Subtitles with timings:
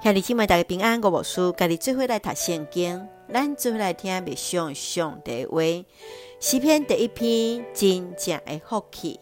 [0.00, 5.60] 兄弟姐妹，大家平安，我无事，家己做伙来读圣经，咱做伙来听默想上帝话。
[6.38, 9.18] 诗篇第一篇，真正的福气。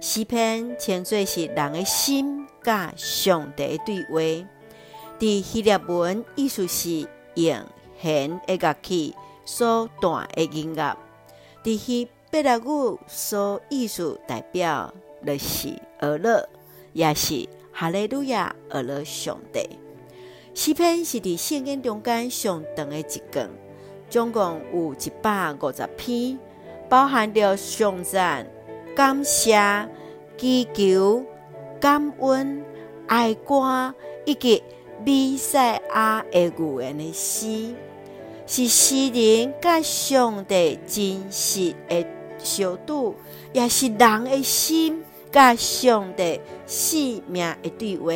[0.00, 4.48] 诗篇称作是人的心甲上帝对话。
[5.18, 7.62] 伫希腊文意思是用
[8.00, 9.14] 弦的乐器
[9.44, 10.96] 所弹的音乐。
[11.62, 14.94] 伫希伯来语所意思代表
[15.26, 16.48] 就是俄勒，
[16.94, 19.68] 也是哈利路亚，俄勒上帝。
[20.60, 23.48] 诗篇是伫圣经中间上长的一卷，
[24.10, 26.36] 总共有一百五十篇，
[26.88, 28.44] 包含着颂赞、
[28.96, 29.56] 感谢、
[30.36, 31.24] 祈求、
[31.78, 32.64] 感恩、
[33.06, 33.94] 哀歌
[34.24, 34.60] 以及
[35.04, 37.72] 弥赛亚的预言的诗，
[38.44, 42.04] 是诗人甲上帝真实的
[42.38, 43.14] 相拄，
[43.52, 48.10] 也是人的心甲上帝性命的对话。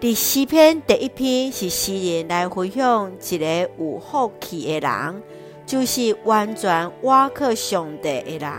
[0.00, 5.22] 第四篇第一篇是诗人来分享一个有福气的人，
[5.66, 8.50] 就是完全倚靠上帝的人。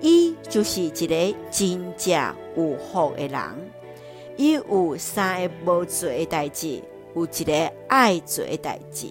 [0.00, 3.40] 伊就是一个真正有福的人。
[4.38, 6.80] 伊有三个无做的代志，
[7.14, 9.08] 有一个爱做的代志，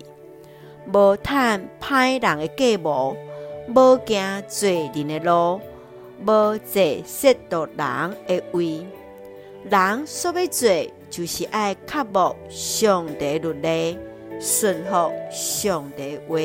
[0.91, 3.16] 无趁歹人的计谋，
[3.67, 5.61] 无行罪人的路，
[6.25, 8.83] 无坐亵渎人的位。
[9.69, 10.67] 人所要做。
[11.11, 13.99] 就是爱刻薄上帝律例，
[14.39, 16.37] 顺服上帝话。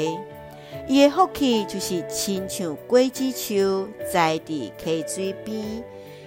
[0.89, 5.63] 伊的福气就是亲像果子树栽伫溪水边，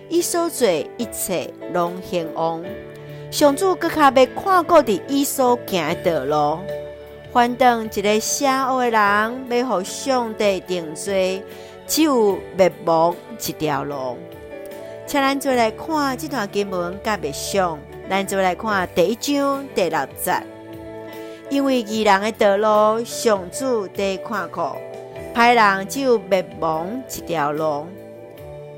[0.08, 0.68] 伊所做
[0.98, 2.64] 一切拢兴旺。
[3.30, 6.60] 上主阁较要看顾伫伊所行的道路。
[7.32, 11.44] 反正一个邪恶的人要互上帝定罪，
[11.86, 14.18] 只有灭亡一条路。
[15.06, 17.78] 请咱做来看这段经文，甲默想。
[18.10, 20.42] 咱就来看第一章第六节，
[21.48, 24.76] 因为义人的道路，上主在看顾；
[25.32, 27.86] 歹人只有灭亡一条路。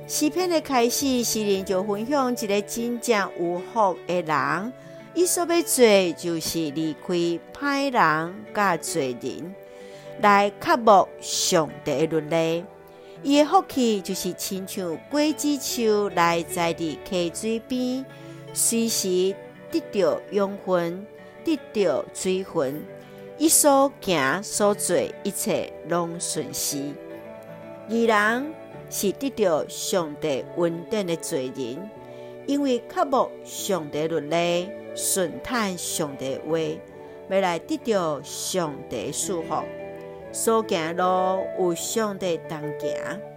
[0.06, 4.74] 视频的开始，诗人就分享一个真正有福的人，
[5.14, 7.14] 伊所要做就是离开
[7.58, 9.56] 歹人甲罪人，
[10.20, 12.66] 来刻薄上帝的律例。
[13.24, 18.06] 伊的福气就是亲像果子树来栽伫溪水边。
[18.54, 19.36] 随时
[19.72, 21.06] 得到养分，
[21.44, 22.84] 得到水分，
[23.38, 26.94] 伊所行所做一切拢顺遂。
[27.88, 28.54] 义人
[28.90, 31.90] 是得到上帝恩典的罪人，
[32.46, 36.52] 因为刻薄上帝律例，顺坦上帝话，
[37.30, 39.64] 未来得到上帝祝福。
[40.34, 43.31] 所行路有上帝同行。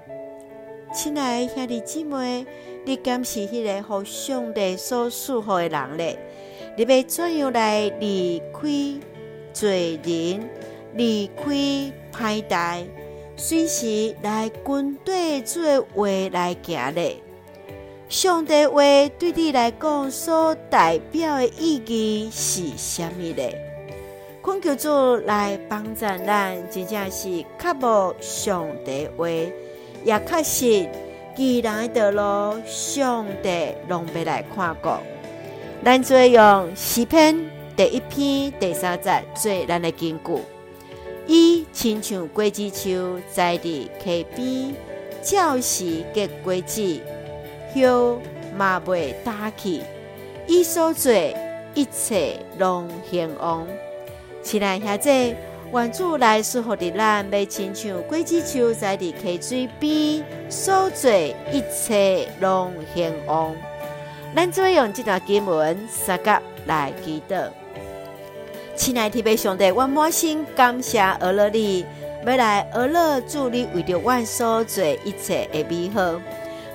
[0.95, 2.47] 亲爱的兄弟姊妹，
[2.85, 6.17] 你敢是迄个互上帝所赐福的人咧？
[6.77, 8.61] 你要怎样来离开
[9.53, 10.49] 罪人，
[10.95, 12.85] 离开歹代，
[13.37, 15.63] 随时来军队做
[15.97, 17.17] 话来行咧？
[18.09, 18.81] 上帝话
[19.19, 23.61] 对你来讲所代表的意义是啥物咧？
[24.41, 29.27] 困求主来帮助咱，真正是刻薄上帝话。
[30.05, 30.89] 也确实，
[31.35, 34.91] 既然的路，上帝拢未来看顾。
[35.83, 37.37] 咱做用诗篇
[37.75, 40.43] 第一篇第三节做咱的根据。
[41.27, 44.75] 伊亲像果子树栽伫溪边，
[45.23, 46.83] 照时结果子，
[47.75, 47.89] 叶
[48.57, 49.81] 嘛袂焦去。
[50.47, 51.13] 伊所做
[51.75, 53.67] 一切拢兴旺。
[54.43, 55.35] 亲爱兄弟。
[55.73, 63.55] 愿主来赐福的咱，要亲像果子树栽伫溪水边，所做一切拢兴旺。
[64.37, 66.37] 咱做用这段经文三格
[66.67, 67.49] 来祈祷。
[68.77, 71.85] 亲爱的弟兄弟，我满心感谢俄勒你，
[72.27, 76.21] 要来俄勒主你为着我所做一切的美好。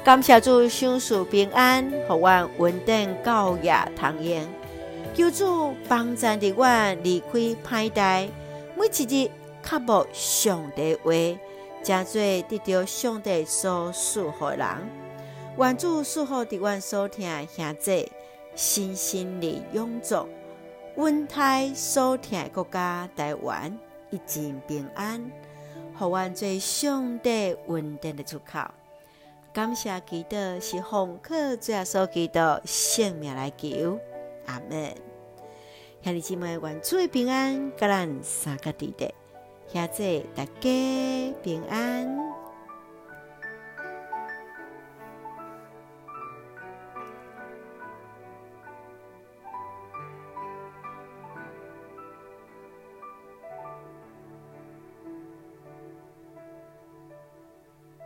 [0.03, 4.47] 感谢主赏赐平安，互我稳定高雅堂言。
[5.13, 6.65] 求主帮助的我
[7.03, 8.30] 离开歹代。
[8.79, 9.29] 每一日
[9.61, 11.11] 刻薄上帝话，
[11.83, 14.65] 真做得到上帝所赐福人。
[15.57, 18.09] 愿主赐福伫阮所听兄弟，
[18.55, 20.25] 身心灵永驻，
[20.95, 23.77] 稳泰所听的国家台湾
[24.11, 25.29] 一尽平安，
[25.97, 28.61] 互阮做上帝稳定的出口。
[29.51, 33.99] 感谢祈祷是奉靠主耶稣基督圣名来求，
[34.45, 35.08] 阿门。
[36.01, 39.13] 兄弟姊妹，愿主平安，甲咱三个弟弟，
[39.74, 42.28] 兄弟大家平安。